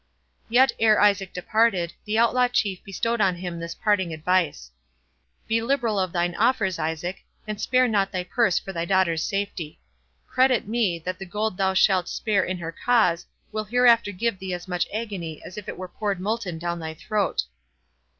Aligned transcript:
Yet 0.49 0.71
ere 0.79 0.99
Isaac 0.99 1.31
departed, 1.31 1.93
the 2.05 2.17
Outlaw 2.17 2.47
Chief 2.47 2.83
bestowed 2.83 3.21
on 3.21 3.35
him 3.35 3.59
this 3.59 3.75
parting 3.75 4.11
advice:—"Be 4.15 5.61
liberal 5.61 5.99
of 5.99 6.11
thine 6.11 6.33
offers, 6.39 6.79
Isaac, 6.79 7.23
and 7.45 7.61
spare 7.61 7.87
not 7.87 8.11
thy 8.11 8.23
purse 8.23 8.57
for 8.57 8.73
thy 8.73 8.83
daughter's 8.83 9.21
safety. 9.21 9.79
Credit 10.27 10.67
me, 10.67 10.97
that 10.97 11.19
the 11.19 11.27
gold 11.27 11.57
thou 11.57 11.75
shalt 11.75 12.09
spare 12.09 12.43
in 12.43 12.57
her 12.57 12.71
cause, 12.71 13.27
will 13.51 13.65
hereafter 13.65 14.11
give 14.11 14.39
thee 14.39 14.55
as 14.55 14.67
much 14.67 14.87
agony 14.91 15.39
as 15.45 15.55
if 15.55 15.69
it 15.69 15.77
were 15.77 15.87
poured 15.87 16.19
molten 16.19 16.57
down 16.57 16.79
thy 16.79 16.95
throat." 16.95 17.43